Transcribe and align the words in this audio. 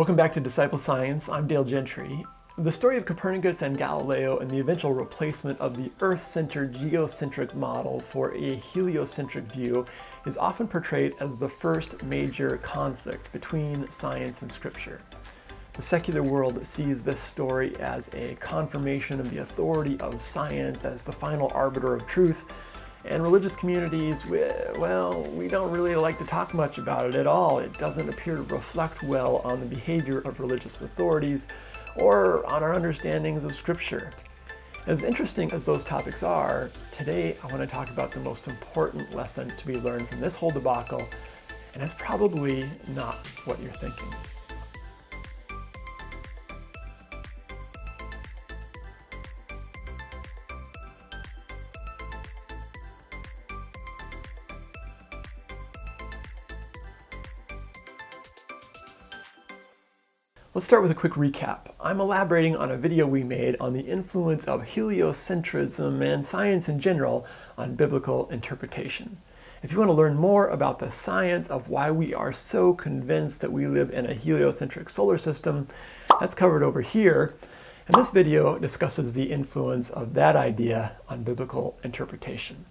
Welcome 0.00 0.16
back 0.16 0.32
to 0.32 0.40
Disciple 0.40 0.78
Science. 0.78 1.28
I'm 1.28 1.46
Dale 1.46 1.62
Gentry. 1.62 2.24
The 2.56 2.72
story 2.72 2.96
of 2.96 3.04
Copernicus 3.04 3.60
and 3.60 3.76
Galileo 3.76 4.38
and 4.38 4.50
the 4.50 4.58
eventual 4.58 4.94
replacement 4.94 5.60
of 5.60 5.76
the 5.76 5.92
Earth 6.00 6.22
centered 6.22 6.72
geocentric 6.72 7.54
model 7.54 8.00
for 8.00 8.34
a 8.34 8.56
heliocentric 8.56 9.44
view 9.52 9.84
is 10.24 10.38
often 10.38 10.66
portrayed 10.66 11.16
as 11.20 11.36
the 11.36 11.50
first 11.50 12.02
major 12.04 12.56
conflict 12.62 13.30
between 13.34 13.92
science 13.92 14.40
and 14.40 14.50
scripture. 14.50 15.02
The 15.74 15.82
secular 15.82 16.22
world 16.22 16.66
sees 16.66 17.04
this 17.04 17.20
story 17.20 17.76
as 17.78 18.08
a 18.14 18.36
confirmation 18.36 19.20
of 19.20 19.30
the 19.30 19.42
authority 19.42 20.00
of 20.00 20.22
science 20.22 20.86
as 20.86 21.02
the 21.02 21.12
final 21.12 21.52
arbiter 21.54 21.92
of 21.92 22.06
truth 22.06 22.50
and 23.04 23.22
religious 23.22 23.56
communities, 23.56 24.24
well, 24.26 25.22
we 25.32 25.48
don't 25.48 25.72
really 25.72 25.94
like 25.96 26.18
to 26.18 26.26
talk 26.26 26.52
much 26.52 26.78
about 26.78 27.06
it 27.06 27.14
at 27.14 27.26
all. 27.26 27.58
It 27.58 27.76
doesn't 27.78 28.08
appear 28.08 28.36
to 28.36 28.42
reflect 28.42 29.02
well 29.02 29.38
on 29.38 29.60
the 29.60 29.66
behavior 29.66 30.18
of 30.20 30.38
religious 30.38 30.80
authorities 30.80 31.48
or 31.96 32.44
on 32.46 32.62
our 32.62 32.74
understandings 32.74 33.44
of 33.44 33.54
Scripture. 33.54 34.10
As 34.86 35.02
interesting 35.02 35.52
as 35.52 35.64
those 35.64 35.84
topics 35.84 36.22
are, 36.22 36.70
today 36.92 37.36
I 37.42 37.46
want 37.48 37.60
to 37.60 37.66
talk 37.66 37.90
about 37.90 38.10
the 38.10 38.20
most 38.20 38.48
important 38.48 39.14
lesson 39.14 39.48
to 39.48 39.66
be 39.66 39.76
learned 39.78 40.08
from 40.08 40.20
this 40.20 40.34
whole 40.34 40.50
debacle, 40.50 41.02
and 41.74 41.82
it's 41.82 41.94
probably 41.98 42.68
not 42.88 43.26
what 43.44 43.60
you're 43.60 43.72
thinking. 43.72 44.08
Let's 60.52 60.66
start 60.66 60.82
with 60.82 60.90
a 60.90 60.96
quick 60.96 61.12
recap. 61.12 61.70
I'm 61.80 62.00
elaborating 62.00 62.56
on 62.56 62.72
a 62.72 62.76
video 62.76 63.06
we 63.06 63.22
made 63.22 63.54
on 63.60 63.72
the 63.72 63.82
influence 63.82 64.48
of 64.48 64.62
heliocentrism 64.62 66.04
and 66.04 66.26
science 66.26 66.68
in 66.68 66.80
general 66.80 67.24
on 67.56 67.76
biblical 67.76 68.28
interpretation. 68.30 69.18
If 69.62 69.70
you 69.70 69.78
want 69.78 69.90
to 69.90 69.94
learn 69.96 70.16
more 70.16 70.48
about 70.48 70.80
the 70.80 70.90
science 70.90 71.48
of 71.48 71.68
why 71.68 71.92
we 71.92 72.12
are 72.14 72.32
so 72.32 72.74
convinced 72.74 73.40
that 73.42 73.52
we 73.52 73.68
live 73.68 73.92
in 73.92 74.06
a 74.06 74.12
heliocentric 74.12 74.90
solar 74.90 75.18
system, 75.18 75.68
that's 76.18 76.34
covered 76.34 76.64
over 76.64 76.80
here. 76.80 77.36
And 77.86 77.96
this 77.96 78.10
video 78.10 78.58
discusses 78.58 79.12
the 79.12 79.30
influence 79.30 79.88
of 79.88 80.14
that 80.14 80.34
idea 80.34 80.96
on 81.08 81.22
biblical 81.22 81.78
interpretation. 81.84 82.64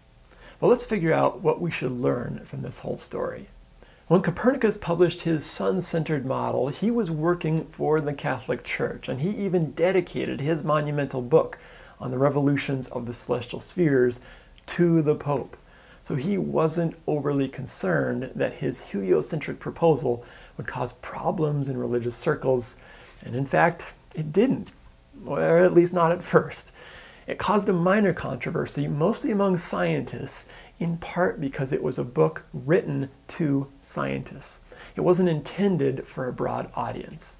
Well, 0.59 0.69
let's 0.69 0.83
figure 0.83 1.13
out 1.13 1.39
what 1.39 1.61
we 1.61 1.72
should 1.72 1.91
learn 1.91 2.41
from 2.44 2.61
this 2.61 2.80
whole 2.80 2.97
story. 2.97 3.47
When 4.10 4.24
Copernicus 4.24 4.76
published 4.76 5.22
his 5.22 5.46
sun 5.46 5.82
centered 5.82 6.26
model, 6.26 6.70
he 6.70 6.90
was 6.90 7.12
working 7.12 7.66
for 7.66 8.02
the 8.02 8.12
Catholic 8.12 8.64
Church, 8.64 9.08
and 9.08 9.22
he 9.22 9.30
even 9.30 9.74
dedicated 9.74 10.42
his 10.42 10.64
monumental 10.64 11.22
book 11.22 11.60
on 12.00 12.10
the 12.10 12.18
revolutions 12.18 12.88
of 12.88 13.06
the 13.06 13.14
celestial 13.14 13.60
spheres 13.60 14.20
to 14.66 15.04
the 15.04 15.14
Pope. 15.14 15.56
So 16.02 16.16
he 16.16 16.40
wasn't 16.40 16.96
overly 17.06 17.48
concerned 17.48 18.32
that 18.34 18.56
his 18.56 18.82
heliocentric 18.82 19.60
proposal 19.60 20.26
would 20.58 20.66
cause 20.66 20.94
problems 20.94 21.70
in 21.70 21.78
religious 21.78 22.16
circles, 22.16 22.78
and 23.22 23.36
in 23.36 23.46
fact, 23.46 23.94
it 24.16 24.34
didn't, 24.34 24.72
or 25.24 25.60
at 25.60 25.76
least 25.76 25.94
not 25.94 26.12
at 26.12 26.24
first. 26.24 26.72
It 27.28 27.38
caused 27.38 27.70
a 27.70 27.74
minor 27.74 28.14
controversy, 28.14 28.88
mostly 28.88 29.30
among 29.30 29.58
scientists, 29.58 30.48
in 30.80 30.97
part 30.97 31.41
because 31.41 31.72
it 31.72 31.83
was 31.83 31.99
a 31.99 32.03
book 32.03 32.44
written 32.53 33.09
to 33.28 33.67
scientists. 33.81 34.59
It 34.95 35.01
wasn't 35.01 35.29
intended 35.29 36.07
for 36.07 36.28
a 36.28 36.34
broad 36.34 36.72
audience. 36.75 37.35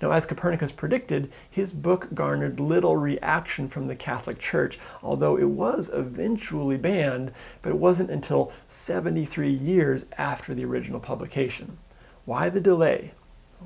Now, 0.00 0.10
as 0.10 0.26
Copernicus 0.26 0.72
predicted, 0.72 1.32
his 1.50 1.72
book 1.72 2.08
garnered 2.12 2.60
little 2.60 2.96
reaction 2.96 3.68
from 3.68 3.86
the 3.86 3.96
Catholic 3.96 4.38
Church, 4.38 4.78
although 5.02 5.38
it 5.38 5.48
was 5.48 5.90
eventually 5.92 6.76
banned, 6.76 7.32
but 7.62 7.70
it 7.70 7.78
wasn't 7.78 8.10
until 8.10 8.52
73 8.68 9.50
years 9.50 10.04
after 10.18 10.54
the 10.54 10.66
original 10.66 11.00
publication. 11.00 11.78
Why 12.26 12.50
the 12.50 12.60
delay? 12.60 13.12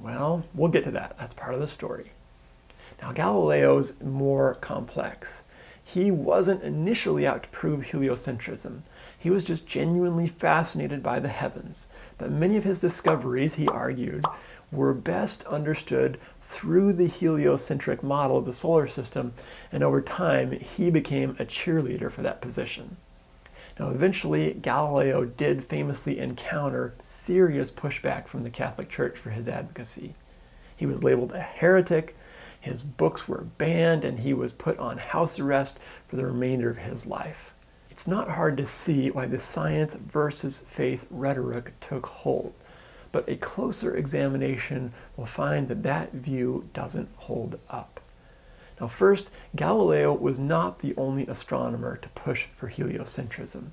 Well, 0.00 0.44
we'll 0.54 0.70
get 0.70 0.84
to 0.84 0.92
that. 0.92 1.16
That's 1.18 1.34
part 1.34 1.54
of 1.54 1.60
the 1.60 1.66
story. 1.66 2.12
Now, 3.02 3.12
Galileo's 3.12 4.00
more 4.00 4.54
complex. 4.54 5.42
He 5.82 6.12
wasn't 6.12 6.62
initially 6.62 7.26
out 7.26 7.42
to 7.42 7.48
prove 7.48 7.86
heliocentrism. 7.86 8.82
He 9.20 9.28
was 9.28 9.44
just 9.44 9.66
genuinely 9.66 10.26
fascinated 10.26 11.02
by 11.02 11.20
the 11.20 11.28
heavens. 11.28 11.88
But 12.16 12.32
many 12.32 12.56
of 12.56 12.64
his 12.64 12.80
discoveries, 12.80 13.56
he 13.56 13.68
argued, 13.68 14.24
were 14.72 14.94
best 14.94 15.44
understood 15.44 16.18
through 16.40 16.94
the 16.94 17.06
heliocentric 17.06 18.02
model 18.02 18.38
of 18.38 18.46
the 18.46 18.54
solar 18.54 18.88
system, 18.88 19.34
and 19.70 19.84
over 19.84 20.00
time 20.00 20.52
he 20.52 20.90
became 20.90 21.36
a 21.38 21.44
cheerleader 21.44 22.10
for 22.10 22.22
that 22.22 22.40
position. 22.40 22.96
Now, 23.78 23.90
eventually, 23.90 24.54
Galileo 24.54 25.26
did 25.26 25.64
famously 25.64 26.18
encounter 26.18 26.94
serious 27.02 27.70
pushback 27.70 28.26
from 28.26 28.42
the 28.42 28.50
Catholic 28.50 28.88
Church 28.88 29.18
for 29.18 29.30
his 29.30 29.50
advocacy. 29.50 30.14
He 30.74 30.86
was 30.86 31.04
labeled 31.04 31.32
a 31.32 31.40
heretic, 31.40 32.16
his 32.58 32.84
books 32.84 33.28
were 33.28 33.44
banned, 33.58 34.02
and 34.02 34.20
he 34.20 34.32
was 34.32 34.54
put 34.54 34.78
on 34.78 34.96
house 34.96 35.38
arrest 35.38 35.78
for 36.08 36.16
the 36.16 36.24
remainder 36.24 36.70
of 36.70 36.78
his 36.78 37.04
life 37.04 37.52
it's 38.00 38.08
not 38.08 38.30
hard 38.30 38.56
to 38.56 38.64
see 38.64 39.10
why 39.10 39.26
the 39.26 39.38
science 39.38 39.92
versus 39.92 40.62
faith 40.66 41.04
rhetoric 41.10 41.78
took 41.80 42.06
hold. 42.06 42.54
But 43.12 43.28
a 43.28 43.36
closer 43.36 43.94
examination 43.94 44.94
will 45.18 45.26
find 45.26 45.68
that 45.68 45.82
that 45.82 46.14
view 46.14 46.66
doesn't 46.72 47.10
hold 47.16 47.58
up. 47.68 48.00
Now, 48.80 48.88
first, 48.88 49.30
Galileo 49.54 50.14
was 50.14 50.38
not 50.38 50.78
the 50.78 50.94
only 50.96 51.26
astronomer 51.26 51.98
to 51.98 52.08
push 52.08 52.46
for 52.56 52.70
heliocentrism. 52.70 53.66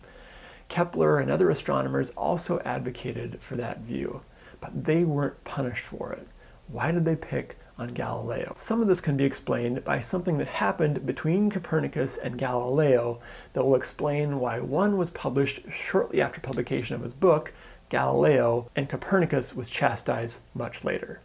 Kepler 0.67 1.19
and 1.19 1.31
other 1.31 1.49
astronomers 1.49 2.09
also 2.09 2.59
advocated 2.65 3.37
for 3.39 3.55
that 3.55 3.79
view, 3.79 4.23
but 4.59 4.83
they 4.83 5.05
weren't 5.05 5.41
punished 5.45 5.85
for 5.85 6.11
it. 6.11 6.27
Why 6.67 6.91
did 6.91 7.05
they 7.05 7.15
pick 7.15 7.57
on 7.77 7.89
Galileo. 7.89 8.53
Some 8.55 8.81
of 8.81 8.87
this 8.87 9.01
can 9.01 9.17
be 9.17 9.23
explained 9.23 9.83
by 9.83 9.99
something 9.99 10.37
that 10.37 10.47
happened 10.47 11.05
between 11.05 11.49
Copernicus 11.49 12.17
and 12.17 12.37
Galileo 12.37 13.19
that 13.53 13.63
will 13.63 13.75
explain 13.75 14.39
why 14.39 14.59
one 14.59 14.97
was 14.97 15.11
published 15.11 15.61
shortly 15.71 16.21
after 16.21 16.41
publication 16.41 16.95
of 16.95 17.03
his 17.03 17.13
book, 17.13 17.53
Galileo, 17.89 18.69
and 18.75 18.89
Copernicus 18.89 19.55
was 19.55 19.69
chastised 19.69 20.39
much 20.53 20.83
later. 20.83 21.19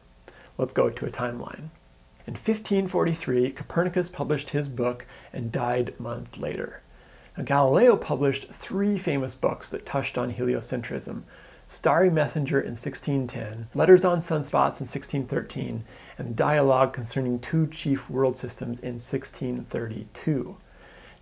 Let's 0.58 0.74
go 0.74 0.90
to 0.90 1.06
a 1.06 1.10
timeline. 1.10 1.70
In 2.26 2.34
1543, 2.34 3.50
Copernicus 3.50 4.08
published 4.08 4.50
his 4.50 4.68
book 4.68 5.06
and 5.32 5.50
died 5.50 5.98
months 5.98 6.36
later. 6.38 6.82
Now, 7.36 7.44
Galileo 7.44 7.96
published 7.96 8.52
three 8.52 8.98
famous 8.98 9.34
books 9.34 9.70
that 9.70 9.86
touched 9.86 10.18
on 10.18 10.34
heliocentrism 10.34 11.22
Starry 11.72 12.10
Messenger 12.10 12.60
in 12.60 12.72
1610, 12.72 13.68
Letters 13.74 14.04
on 14.04 14.18
Sunspots 14.18 14.78
in 14.78 14.86
1613, 14.86 15.84
and 16.18 16.36
Dialogue 16.36 16.92
Concerning 16.92 17.38
Two 17.38 17.66
Chief 17.66 18.08
World 18.10 18.36
Systems 18.36 18.78
in 18.80 18.94
1632. 18.94 20.56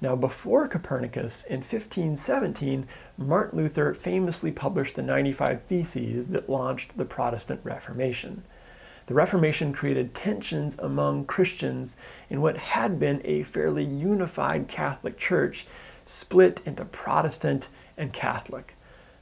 Now, 0.03 0.17
before 0.17 0.67
Copernicus, 0.67 1.45
in 1.45 1.59
1517, 1.59 2.87
Martin 3.19 3.59
Luther 3.59 3.93
famously 3.93 4.51
published 4.51 4.97
the 4.97 5.03
95 5.03 5.63
Theses 5.65 6.31
that 6.31 6.49
launched 6.49 6.97
the 6.97 7.05
Protestant 7.05 7.61
Reformation. 7.65 8.43
The 9.07 9.15
Reformation 9.15 9.73
created 9.73 10.15
tensions 10.15 10.79
among 10.79 11.27
Christians 11.27 11.97
in 12.31 12.41
what 12.41 12.57
had 12.57 12.99
been 12.99 13.21
a 13.25 13.43
fairly 13.43 13.85
unified 13.85 14.69
Catholic 14.69 15.19
Church, 15.19 15.67
split 16.05 16.63
into 16.65 16.85
Protestant 16.85 17.69
and 17.97 18.13
Catholic. 18.13 18.77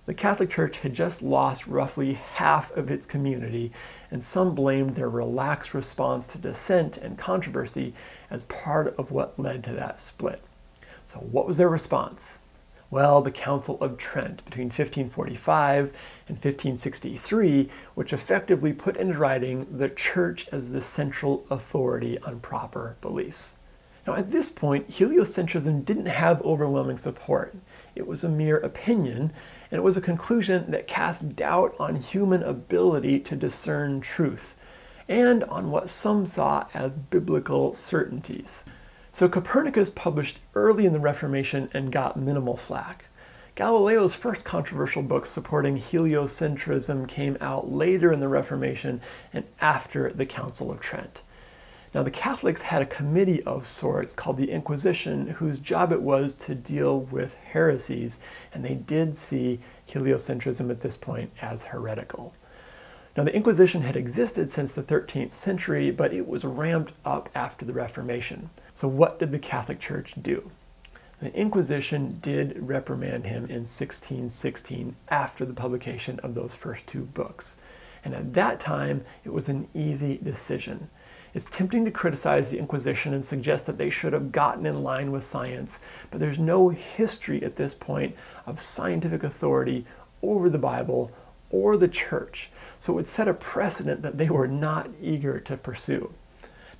The 0.08 0.14
Catholic 0.14 0.49
Church 0.49 0.78
had 0.78 0.94
just 0.94 1.20
lost 1.20 1.66
roughly 1.66 2.14
half 2.14 2.75
of 2.75 2.90
its 2.90 3.05
community, 3.05 3.72
and 4.10 4.25
some 4.25 4.55
blamed 4.55 4.94
their 4.94 5.10
relaxed 5.10 5.75
response 5.75 6.26
to 6.28 6.38
dissent 6.38 6.96
and 6.96 7.19
controversy 7.19 7.93
as 8.31 8.44
part 8.44 8.96
of 8.96 9.10
what 9.10 9.38
led 9.38 9.62
to 9.64 9.75
that 9.75 10.00
split. 10.00 10.43
So, 11.05 11.19
what 11.19 11.46
was 11.46 11.58
their 11.58 11.69
response? 11.69 12.38
Well, 12.90 13.20
the 13.20 13.31
Council 13.31 13.76
of 13.82 13.99
Trent 13.99 14.43
between 14.46 14.69
1545 14.69 15.93
and 16.28 16.37
1563, 16.38 17.69
which 17.94 18.14
effectively 18.14 18.72
put 18.72 18.96
into 18.96 19.19
writing 19.19 19.66
the 19.70 19.90
Church 19.90 20.49
as 20.50 20.72
the 20.72 20.81
central 20.81 21.44
authority 21.50 22.19
on 22.20 22.40
proper 22.40 22.96
beliefs. 23.02 23.56
Now, 24.06 24.14
at 24.14 24.31
this 24.31 24.49
point, 24.49 24.88
heliocentrism 24.88 25.84
didn't 25.84 26.06
have 26.06 26.40
overwhelming 26.40 26.96
support. 26.96 27.55
It 27.94 28.06
was 28.06 28.25
a 28.25 28.31
mere 28.31 28.56
opinion, 28.56 29.34
and 29.70 29.79
it 29.79 29.85
was 29.85 29.97
a 29.97 30.03
conclusion 30.03 30.70
that 30.70 30.87
cast 30.87 31.37
doubt 31.37 31.75
on 31.79 31.97
human 31.97 32.43
ability 32.43 33.20
to 33.20 33.37
discern 33.37 34.00
truth 34.00 34.56
and 35.09 35.44
on 35.44 35.70
what 35.70 35.91
some 35.91 36.26
saw 36.26 36.67
as 36.75 36.93
biblical 36.93 37.75
certainties. 37.75 38.65
So 39.12 39.29
Copernicus 39.29 39.91
published 39.91 40.38
early 40.55 40.87
in 40.87 40.93
the 40.93 41.00
Reformation 41.00 41.69
and 41.73 41.91
got 41.91 42.17
minimal 42.17 42.56
flack. 42.56 43.06
Galileo's 43.56 44.15
first 44.15 44.44
controversial 44.44 45.03
book 45.03 45.26
supporting 45.26 45.79
heliocentrism 45.79 47.09
came 47.09 47.37
out 47.41 47.73
later 47.73 48.12
in 48.12 48.20
the 48.20 48.29
Reformation 48.29 49.00
and 49.32 49.44
after 49.61 50.12
the 50.12 50.26
Council 50.26 50.70
of 50.70 50.79
Trent. 50.79 51.23
Now, 51.94 52.02
the 52.02 52.11
Catholics 52.11 52.61
had 52.61 52.82
a 52.82 52.87
committee 52.87 53.43
of 53.44 53.67
sorts 53.67 54.12
called 54.12 54.37
the 54.37 54.50
Inquisition, 54.50 55.29
whose 55.29 55.58
job 55.58 55.90
it 55.90 56.02
was 56.02 56.35
to 56.35 56.55
deal 56.55 57.00
with 57.00 57.35
heresies, 57.35 58.20
and 58.52 58.62
they 58.62 58.75
did 58.75 59.17
see 59.17 59.61
heliocentrism 59.88 60.70
at 60.70 60.82
this 60.82 60.99
point 60.99 61.32
as 61.40 61.64
heretical. 61.64 62.35
Now, 63.17 63.25
the 63.25 63.35
Inquisition 63.35 63.82
had 63.82 63.96
existed 63.96 64.50
since 64.50 64.73
the 64.73 64.82
13th 64.82 65.32
century, 65.32 65.90
but 65.90 66.12
it 66.12 66.29
was 66.29 66.44
ramped 66.44 66.93
up 67.06 67.31
after 67.35 67.64
the 67.64 67.73
Reformation. 67.73 68.50
So, 68.75 68.87
what 68.87 69.19
did 69.19 69.32
the 69.32 69.38
Catholic 69.38 69.81
Church 69.81 70.14
do? 70.20 70.50
The 71.20 71.34
Inquisition 71.34 72.19
did 72.20 72.69
reprimand 72.69 73.26
him 73.26 73.46
in 73.46 73.62
1616 73.64 74.94
after 75.08 75.44
the 75.44 75.55
publication 75.55 76.20
of 76.20 76.34
those 76.34 76.55
first 76.55 76.87
two 76.87 77.06
books. 77.06 77.56
And 78.05 78.14
at 78.14 78.34
that 78.34 78.61
time, 78.61 79.05
it 79.25 79.32
was 79.32 79.49
an 79.49 79.67
easy 79.75 80.19
decision. 80.23 80.88
It's 81.35 81.47
tempting 81.47 81.85
to 81.85 81.91
criticize 81.91 82.49
the 82.49 82.59
Inquisition 82.59 83.13
and 83.13 83.25
suggest 83.25 83.67
that 83.67 83.79
they 83.79 83.91
should 83.91 84.13
have 84.13 84.33
gotten 84.33 84.67
in 84.67 84.83
line 84.83 85.13
with 85.13 85.25
science, 85.25 85.81
but 86.11 86.21
there's 86.21 86.39
no 86.39 86.71
history 86.71 87.43
at 87.43 87.57
this 87.57 87.75
point 87.75 88.17
of 88.47 88.61
scientific 88.61 89.23
authority 89.23 89.87
over 90.23 90.49
the 90.49 90.59
Bible 90.59 91.13
or 91.51 91.77
the 91.77 91.89
church, 91.89 92.51
so 92.79 92.93
it 92.93 92.97
would 92.97 93.07
set 93.07 93.29
a 93.29 93.35
precedent 93.35 94.03
that 94.03 94.19
they 94.19 94.29
were 94.29 94.49
not 94.49 94.91
eager 95.01 95.39
to 95.41 95.57
pursue. 95.57 96.13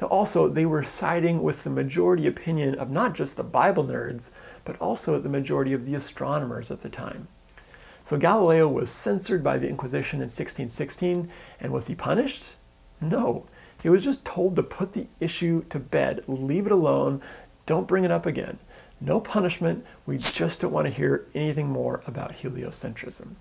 Now, 0.01 0.07
also, 0.09 0.49
they 0.49 0.67
were 0.67 0.85
siding 0.85 1.43
with 1.43 1.65
the 1.65 1.71
majority 1.71 2.27
opinion 2.27 2.77
of 2.77 2.91
not 2.91 3.15
just 3.15 3.37
the 3.37 3.45
Bible 3.45 3.85
nerds, 3.85 4.31
but 4.65 4.81
also 4.81 5.19
the 5.19 5.29
majority 5.29 5.73
of 5.73 5.87
the 5.87 5.95
astronomers 5.95 6.71
at 6.71 6.83
the 6.83 6.89
time. 6.89 7.27
So 8.05 8.17
Galileo 8.17 8.69
was 8.69 8.91
censored 8.91 9.43
by 9.43 9.59
the 9.59 9.69
Inquisition 9.69 10.19
in 10.19 10.29
1616, 10.29 11.29
and 11.61 11.73
was 11.73 11.89
he 11.89 11.95
punished? 11.95 12.55
No. 13.01 13.47
He 13.83 13.89
was 13.89 14.05
just 14.05 14.25
told 14.25 14.57
to 14.57 14.63
put 14.63 14.93
the 14.93 15.07
issue 15.21 15.65
to 15.71 15.79
bed, 15.79 16.25
leave 16.27 16.67
it 16.67 16.73
alone, 16.73 17.23
don't 17.67 17.87
bring 17.87 18.05
it 18.05 18.11
up 18.11 18.27
again. 18.27 18.59
No 19.01 19.21
punishment, 19.21 19.87
we 20.05 20.19
just 20.19 20.61
don't 20.61 20.73
want 20.73 20.87
to 20.87 20.93
hear 20.93 21.27
anything 21.35 21.69
more 21.69 22.03
about 22.07 22.39
heliocentrism. 22.39 23.35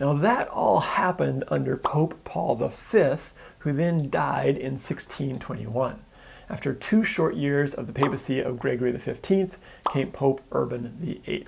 Now, 0.00 0.14
that 0.14 0.48
all 0.48 0.80
happened 0.80 1.44
under 1.46 1.76
Pope 1.76 2.18
Paul 2.24 2.56
V, 2.56 3.16
who 3.58 3.72
then 3.72 4.10
died 4.10 4.56
in 4.56 4.72
1621. 4.72 6.02
After 6.50 6.74
two 6.74 7.04
short 7.04 7.36
years 7.36 7.72
of 7.72 7.86
the 7.86 7.92
papacy 7.92 8.40
of 8.40 8.58
Gregory 8.58 8.98
XV 8.98 9.56
came 9.92 10.10
Pope 10.10 10.42
Urban 10.50 10.96
VIII. 10.98 11.46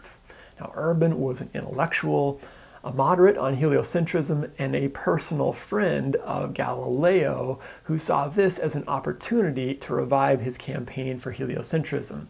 Now, 0.61 0.71
Urban 0.75 1.21
was 1.21 1.41
an 1.41 1.51
intellectual, 1.53 2.41
a 2.85 2.93
moderate 2.93 3.39
on 3.39 3.57
heliocentrism, 3.57 4.51
and 4.59 4.77
a 4.77 4.89
personal 4.89 5.55
friend 5.55 6.17
of 6.17 6.53
Galileo 6.53 7.59
who 7.85 7.99
saw 7.99 8.29
this 8.29 8.59
as 8.59 8.75
an 8.77 8.85
opportunity 8.87 9.75
to 9.75 9.95
revive 9.95 10.43
his 10.43 10.59
campaign 10.59 11.19
for 11.19 11.33
heliocentrism. 11.33 12.27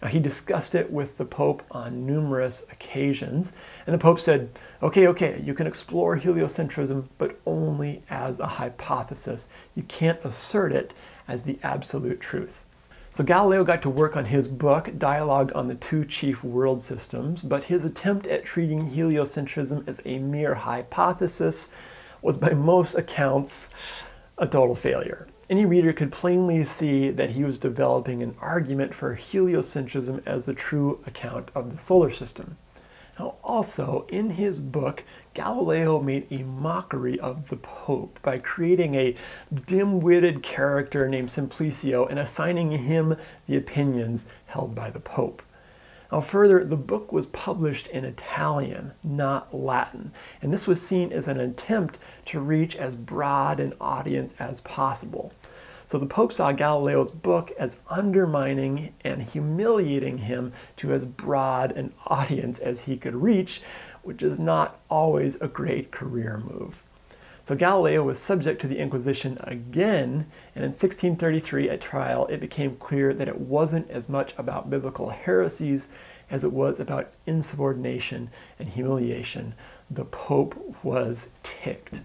Now, 0.00 0.08
he 0.08 0.18
discussed 0.18 0.74
it 0.74 0.90
with 0.90 1.18
the 1.18 1.26
Pope 1.26 1.62
on 1.70 2.06
numerous 2.06 2.64
occasions, 2.72 3.52
and 3.86 3.94
the 3.94 3.98
Pope 3.98 4.18
said, 4.18 4.48
okay, 4.82 5.06
okay, 5.08 5.42
you 5.44 5.52
can 5.52 5.66
explore 5.66 6.18
heliocentrism, 6.18 7.04
but 7.18 7.38
only 7.44 8.02
as 8.08 8.40
a 8.40 8.46
hypothesis. 8.46 9.48
You 9.74 9.82
can't 9.82 10.18
assert 10.24 10.72
it 10.72 10.94
as 11.28 11.44
the 11.44 11.58
absolute 11.62 12.20
truth. 12.20 12.64
So 13.10 13.24
Galileo 13.24 13.64
got 13.64 13.82
to 13.82 13.90
work 13.90 14.16
on 14.16 14.26
his 14.26 14.48
book, 14.48 14.90
Dialogue 14.96 15.52
on 15.54 15.68
the 15.68 15.74
Two 15.74 16.04
Chief 16.04 16.42
World 16.44 16.80
Systems, 16.80 17.42
but 17.42 17.64
his 17.64 17.84
attempt 17.84 18.26
at 18.28 18.44
treating 18.44 18.92
heliocentrism 18.92 19.86
as 19.86 20.00
a 20.04 20.18
mere 20.18 20.54
hypothesis 20.54 21.68
was 22.22 22.36
by 22.36 22.50
most 22.50 22.94
accounts 22.94 23.68
a 24.38 24.46
total 24.46 24.76
failure 24.76 25.26
any 25.50 25.66
reader 25.66 25.92
could 25.92 26.12
plainly 26.12 26.62
see 26.62 27.10
that 27.10 27.30
he 27.30 27.42
was 27.42 27.58
developing 27.58 28.22
an 28.22 28.36
argument 28.40 28.94
for 28.94 29.16
heliocentrism 29.16 30.22
as 30.24 30.46
the 30.46 30.54
true 30.54 31.02
account 31.06 31.48
of 31.56 31.72
the 31.72 31.78
solar 31.78 32.10
system. 32.10 32.56
Now, 33.20 33.34
also, 33.44 34.06
in 34.08 34.30
his 34.30 34.60
book, 34.60 35.04
Galileo 35.34 36.00
made 36.00 36.26
a 36.30 36.42
mockery 36.42 37.20
of 37.20 37.50
the 37.50 37.56
Pope 37.56 38.18
by 38.22 38.38
creating 38.38 38.94
a 38.94 39.14
dim 39.66 40.00
witted 40.00 40.42
character 40.42 41.06
named 41.06 41.28
Simplicio 41.28 42.08
and 42.08 42.18
assigning 42.18 42.70
him 42.70 43.18
the 43.46 43.58
opinions 43.58 44.24
held 44.46 44.74
by 44.74 44.88
the 44.88 45.00
Pope. 45.00 45.42
Now, 46.10 46.22
further, 46.22 46.64
the 46.64 46.78
book 46.78 47.12
was 47.12 47.26
published 47.26 47.88
in 47.88 48.06
Italian, 48.06 48.92
not 49.04 49.54
Latin, 49.54 50.12
and 50.40 50.50
this 50.50 50.66
was 50.66 50.80
seen 50.80 51.12
as 51.12 51.28
an 51.28 51.38
attempt 51.38 51.98
to 52.24 52.40
reach 52.40 52.74
as 52.74 52.94
broad 52.94 53.60
an 53.60 53.74
audience 53.82 54.34
as 54.38 54.62
possible. 54.62 55.34
So 55.90 55.98
the 55.98 56.06
Pope 56.06 56.32
saw 56.32 56.52
Galileo's 56.52 57.10
book 57.10 57.50
as 57.58 57.78
undermining 57.88 58.94
and 59.00 59.20
humiliating 59.20 60.18
him 60.18 60.52
to 60.76 60.92
as 60.92 61.04
broad 61.04 61.72
an 61.72 61.92
audience 62.06 62.60
as 62.60 62.82
he 62.82 62.96
could 62.96 63.16
reach, 63.16 63.60
which 64.04 64.22
is 64.22 64.38
not 64.38 64.78
always 64.88 65.34
a 65.40 65.48
great 65.48 65.90
career 65.90 66.40
move. 66.48 66.80
So 67.42 67.56
Galileo 67.56 68.04
was 68.04 68.20
subject 68.20 68.60
to 68.60 68.68
the 68.68 68.78
Inquisition 68.78 69.36
again, 69.42 70.30
and 70.54 70.64
in 70.64 70.70
1633 70.70 71.68
at 71.68 71.80
trial, 71.80 72.28
it 72.28 72.38
became 72.38 72.76
clear 72.76 73.12
that 73.12 73.26
it 73.26 73.40
wasn't 73.40 73.90
as 73.90 74.08
much 74.08 74.32
about 74.38 74.70
biblical 74.70 75.08
heresies 75.08 75.88
as 76.30 76.44
it 76.44 76.52
was 76.52 76.78
about 76.78 77.10
insubordination 77.26 78.30
and 78.60 78.68
humiliation. 78.68 79.54
The 79.90 80.04
Pope 80.04 80.76
was 80.84 81.30
ticked. 81.42 82.02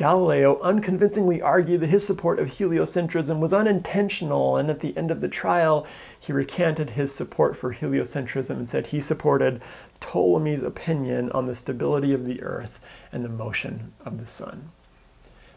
Galileo 0.00 0.58
unconvincingly 0.62 1.42
argued 1.42 1.82
that 1.82 1.88
his 1.88 2.06
support 2.06 2.38
of 2.38 2.52
heliocentrism 2.52 3.38
was 3.38 3.52
unintentional, 3.52 4.56
and 4.56 4.70
at 4.70 4.80
the 4.80 4.96
end 4.96 5.10
of 5.10 5.20
the 5.20 5.28
trial, 5.28 5.86
he 6.18 6.32
recanted 6.32 6.88
his 6.88 7.14
support 7.14 7.54
for 7.54 7.74
heliocentrism 7.74 8.48
and 8.48 8.66
said 8.66 8.86
he 8.86 8.98
supported 8.98 9.60
Ptolemy's 10.00 10.62
opinion 10.62 11.30
on 11.32 11.44
the 11.44 11.54
stability 11.54 12.14
of 12.14 12.24
the 12.24 12.42
earth 12.42 12.80
and 13.12 13.22
the 13.22 13.28
motion 13.28 13.92
of 14.02 14.18
the 14.18 14.24
sun. 14.24 14.70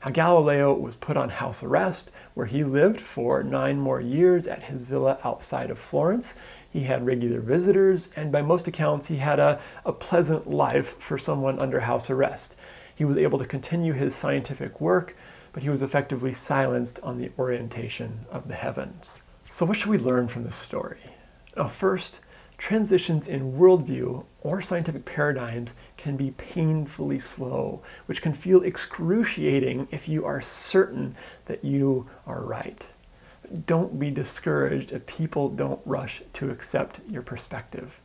Now, 0.03 0.11
Galileo 0.11 0.73
was 0.73 0.95
put 0.95 1.15
on 1.15 1.29
house 1.29 1.63
arrest, 1.63 2.11
where 2.33 2.47
he 2.47 2.65
lived 2.65 2.99
for 2.99 3.43
nine 3.43 3.79
more 3.79 4.01
years 4.01 4.45
at 4.45 4.63
his 4.63 4.83
villa 4.83 5.19
outside 5.23 5.71
of 5.71 5.79
Florence. 5.79 6.35
He 6.69 6.83
had 6.83 7.05
regular 7.05 7.39
visitors, 7.39 8.09
and 8.17 8.29
by 8.29 8.41
most 8.41 8.67
accounts, 8.67 9.07
he 9.07 9.15
had 9.15 9.39
a, 9.39 9.61
a 9.85 9.93
pleasant 9.93 10.49
life 10.49 10.97
for 10.99 11.17
someone 11.17 11.59
under 11.59 11.79
house 11.79 12.09
arrest. 12.09 12.57
He 12.95 13.05
was 13.05 13.17
able 13.17 13.39
to 13.39 13.45
continue 13.45 13.93
his 13.93 14.15
scientific 14.15 14.79
work, 14.79 15.15
but 15.51 15.63
he 15.63 15.69
was 15.69 15.81
effectively 15.81 16.33
silenced 16.33 16.99
on 17.01 17.17
the 17.17 17.31
orientation 17.37 18.25
of 18.31 18.47
the 18.47 18.55
heavens. 18.55 19.21
So, 19.51 19.65
what 19.65 19.77
should 19.77 19.89
we 19.89 19.97
learn 19.97 20.27
from 20.27 20.43
this 20.43 20.55
story? 20.55 20.99
Now, 21.55 21.67
first, 21.67 22.19
Transitions 22.63 23.27
in 23.27 23.57
worldview 23.57 24.23
or 24.39 24.61
scientific 24.61 25.03
paradigms 25.03 25.73
can 25.97 26.15
be 26.15 26.31
painfully 26.31 27.19
slow, 27.19 27.81
which 28.05 28.21
can 28.21 28.31
feel 28.31 28.63
excruciating 28.63 29.89
if 29.91 30.07
you 30.07 30.23
are 30.23 30.39
certain 30.39 31.17
that 31.47 31.65
you 31.65 32.09
are 32.25 32.41
right. 32.41 32.87
Don't 33.65 33.99
be 33.99 34.11
discouraged 34.11 34.93
if 34.93 35.05
people 35.05 35.49
don't 35.49 35.81
rush 35.85 36.23
to 36.33 36.51
accept 36.51 37.01
your 37.09 37.21
perspective. 37.21 37.99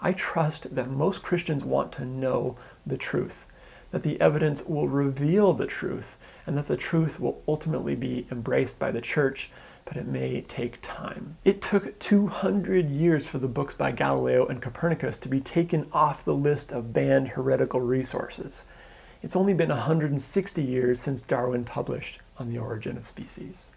I 0.00 0.12
trust 0.12 0.76
that 0.76 0.90
most 0.90 1.22
Christians 1.22 1.64
want 1.64 1.90
to 1.94 2.04
know 2.04 2.54
the 2.86 2.96
truth, 2.96 3.46
that 3.94 4.02
the 4.02 4.20
evidence 4.20 4.60
will 4.64 4.88
reveal 4.88 5.52
the 5.52 5.68
truth, 5.68 6.16
and 6.48 6.58
that 6.58 6.66
the 6.66 6.76
truth 6.76 7.20
will 7.20 7.40
ultimately 7.46 7.94
be 7.94 8.26
embraced 8.28 8.76
by 8.76 8.90
the 8.90 9.00
church 9.00 9.52
but 9.84 9.96
it 9.96 10.06
may 10.06 10.40
take 10.40 10.80
time. 10.82 11.36
It 11.44 11.62
took 11.62 11.96
200 12.00 12.88
years 12.88 13.26
for 13.26 13.38
the 13.38 13.46
books 13.46 13.74
by 13.74 13.92
Galileo 13.92 14.46
and 14.46 14.60
Copernicus 14.60 15.16
to 15.18 15.28
be 15.28 15.40
taken 15.40 15.86
off 15.92 16.24
the 16.24 16.34
list 16.34 16.72
of 16.72 16.92
banned 16.92 17.28
heretical 17.28 17.80
resources. 17.80 18.64
It's 19.22 19.36
only 19.36 19.54
been 19.54 19.68
160 19.68 20.62
years 20.62 20.98
since 20.98 21.22
Darwin 21.22 21.64
published 21.64 22.18
On 22.38 22.50
the 22.50 22.58
Origin 22.58 22.96
of 22.96 23.06
Species. 23.06 23.70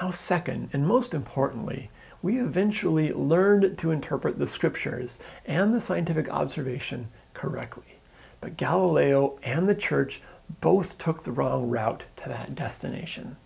Now, 0.00 0.12
second, 0.12 0.70
and 0.72 0.86
most 0.86 1.12
importantly, 1.12 1.90
we 2.22 2.38
eventually 2.38 3.12
learned 3.12 3.76
to 3.78 3.90
interpret 3.90 4.38
the 4.38 4.46
scriptures 4.46 5.18
and 5.44 5.74
the 5.74 5.80
scientific 5.80 6.28
observation 6.30 7.08
correctly. 7.34 7.98
But 8.42 8.56
Galileo 8.56 9.38
and 9.44 9.68
the 9.68 9.74
church 9.74 10.20
both 10.60 10.98
took 10.98 11.22
the 11.22 11.30
wrong 11.30 11.70
route 11.70 12.06
to 12.16 12.28
that 12.28 12.56
destination. 12.56 13.36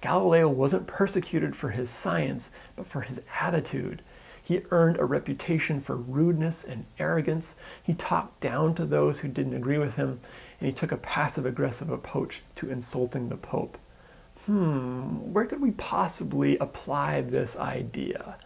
Galileo 0.00 0.48
wasn't 0.48 0.86
persecuted 0.86 1.56
for 1.56 1.70
his 1.70 1.90
science, 1.90 2.52
but 2.76 2.86
for 2.86 3.00
his 3.00 3.20
attitude. 3.40 4.00
He 4.40 4.62
earned 4.70 4.96
a 4.98 5.04
reputation 5.04 5.80
for 5.80 5.96
rudeness 5.96 6.62
and 6.62 6.86
arrogance. 7.00 7.56
He 7.82 7.94
talked 7.94 8.38
down 8.38 8.76
to 8.76 8.86
those 8.86 9.18
who 9.18 9.28
didn't 9.28 9.56
agree 9.56 9.78
with 9.78 9.96
him, 9.96 10.20
and 10.60 10.68
he 10.68 10.72
took 10.72 10.92
a 10.92 10.96
passive 10.96 11.44
aggressive 11.44 11.90
approach 11.90 12.42
to 12.54 12.70
insulting 12.70 13.28
the 13.28 13.36
Pope. 13.36 13.76
Hmm, 14.46 15.32
where 15.32 15.46
could 15.46 15.60
we 15.60 15.72
possibly 15.72 16.56
apply 16.58 17.22
this 17.22 17.56
idea? 17.56 18.36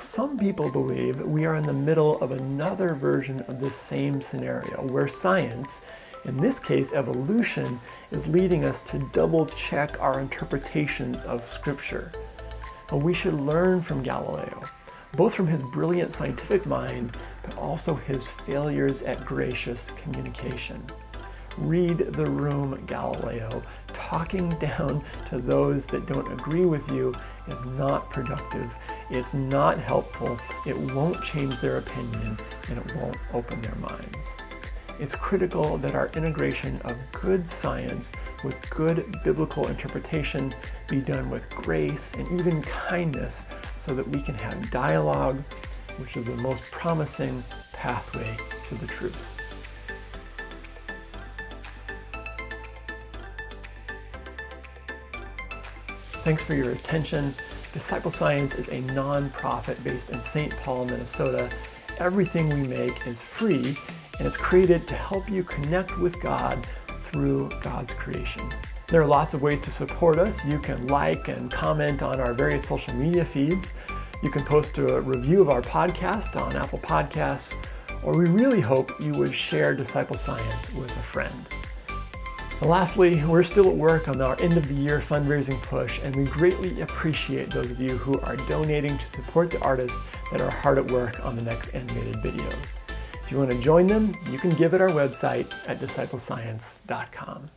Some 0.00 0.38
people 0.38 0.70
believe 0.70 1.20
we 1.22 1.44
are 1.44 1.56
in 1.56 1.64
the 1.64 1.72
middle 1.72 2.20
of 2.22 2.30
another 2.30 2.94
version 2.94 3.40
of 3.48 3.60
this 3.60 3.74
same 3.74 4.22
scenario 4.22 4.86
where 4.86 5.08
science, 5.08 5.82
in 6.24 6.36
this 6.36 6.60
case 6.60 6.92
evolution, 6.92 7.80
is 8.12 8.28
leading 8.28 8.64
us 8.64 8.82
to 8.84 9.10
double 9.12 9.46
check 9.46 10.00
our 10.00 10.20
interpretations 10.20 11.24
of 11.24 11.44
Scripture. 11.44 12.12
And 12.90 13.02
we 13.02 13.12
should 13.12 13.34
learn 13.34 13.82
from 13.82 14.04
Galileo, 14.04 14.62
both 15.16 15.34
from 15.34 15.48
his 15.48 15.62
brilliant 15.74 16.12
scientific 16.12 16.64
mind, 16.64 17.16
but 17.42 17.58
also 17.58 17.94
his 17.94 18.28
failures 18.28 19.02
at 19.02 19.26
gracious 19.26 19.90
communication. 20.02 20.80
Read 21.58 21.98
the 21.98 22.26
room, 22.26 22.84
Galileo. 22.86 23.62
Talking 23.88 24.50
down 24.60 25.04
to 25.28 25.38
those 25.38 25.86
that 25.86 26.06
don't 26.06 26.32
agree 26.32 26.66
with 26.66 26.88
you 26.92 27.12
is 27.48 27.64
not 27.64 28.10
productive. 28.10 28.72
It's 29.10 29.32
not 29.32 29.78
helpful. 29.78 30.38
It 30.66 30.76
won't 30.76 31.22
change 31.22 31.58
their 31.60 31.78
opinion 31.78 32.36
and 32.68 32.78
it 32.78 32.96
won't 32.96 33.16
open 33.32 33.60
their 33.62 33.74
minds. 33.76 34.28
It's 35.00 35.14
critical 35.14 35.78
that 35.78 35.94
our 35.94 36.08
integration 36.14 36.78
of 36.82 36.96
good 37.12 37.48
science 37.48 38.12
with 38.44 38.56
good 38.68 39.16
biblical 39.24 39.68
interpretation 39.68 40.52
be 40.88 41.00
done 41.00 41.30
with 41.30 41.48
grace 41.50 42.12
and 42.14 42.28
even 42.38 42.62
kindness 42.62 43.46
so 43.78 43.94
that 43.94 44.06
we 44.08 44.20
can 44.20 44.34
have 44.34 44.70
dialogue, 44.70 45.42
which 45.98 46.16
is 46.16 46.24
the 46.26 46.36
most 46.36 46.62
promising 46.72 47.42
pathway 47.72 48.36
to 48.68 48.74
the 48.74 48.86
truth. 48.88 49.38
Thanks 56.24 56.42
for 56.42 56.54
your 56.54 56.72
attention. 56.72 57.32
Disciple 57.78 58.10
Science 58.10 58.56
is 58.56 58.66
a 58.70 58.82
nonprofit 58.92 59.82
based 59.84 60.10
in 60.10 60.20
St. 60.20 60.50
Paul, 60.64 60.84
Minnesota. 60.86 61.48
Everything 62.00 62.48
we 62.48 62.66
make 62.66 63.06
is 63.06 63.20
free 63.20 63.76
and 64.18 64.26
it's 64.26 64.36
created 64.36 64.88
to 64.88 64.96
help 64.96 65.30
you 65.30 65.44
connect 65.44 65.96
with 65.96 66.20
God 66.20 66.66
through 67.04 67.48
God's 67.62 67.92
creation. 67.92 68.42
There 68.88 69.00
are 69.00 69.06
lots 69.06 69.32
of 69.32 69.42
ways 69.42 69.60
to 69.60 69.70
support 69.70 70.18
us. 70.18 70.44
You 70.44 70.58
can 70.58 70.88
like 70.88 71.28
and 71.28 71.52
comment 71.52 72.02
on 72.02 72.18
our 72.18 72.34
various 72.34 72.66
social 72.66 72.94
media 72.94 73.24
feeds. 73.24 73.74
You 74.24 74.30
can 74.32 74.44
post 74.44 74.76
a 74.78 75.00
review 75.00 75.40
of 75.40 75.48
our 75.48 75.62
podcast 75.62 76.34
on 76.34 76.56
Apple 76.56 76.80
Podcasts, 76.80 77.54
or 78.02 78.18
we 78.18 78.26
really 78.26 78.60
hope 78.60 78.90
you 79.00 79.12
would 79.12 79.32
share 79.32 79.72
Disciple 79.72 80.16
Science 80.16 80.74
with 80.74 80.90
a 80.90 81.02
friend. 81.02 81.46
And 82.60 82.68
lastly, 82.68 83.22
we're 83.24 83.44
still 83.44 83.68
at 83.68 83.76
work 83.76 84.08
on 84.08 84.20
our 84.20 84.40
end 84.40 84.56
of 84.56 84.66
the 84.66 84.74
year 84.74 85.00
fundraising 85.00 85.62
push, 85.62 86.00
and 86.02 86.14
we 86.16 86.24
greatly 86.24 86.80
appreciate 86.80 87.50
those 87.50 87.70
of 87.70 87.80
you 87.80 87.96
who 87.96 88.18
are 88.20 88.36
donating 88.36 88.98
to 88.98 89.08
support 89.08 89.50
the 89.50 89.60
artists 89.60 89.98
that 90.32 90.40
are 90.40 90.50
hard 90.50 90.78
at 90.78 90.90
work 90.90 91.24
on 91.24 91.36
the 91.36 91.42
next 91.42 91.72
animated 91.74 92.16
videos. 92.16 92.66
If 93.22 93.30
you 93.30 93.38
want 93.38 93.50
to 93.50 93.60
join 93.60 93.86
them, 93.86 94.12
you 94.30 94.38
can 94.38 94.50
give 94.50 94.74
at 94.74 94.80
our 94.80 94.88
website 94.88 95.52
at 95.68 95.78
disciplescience.com. 95.78 97.50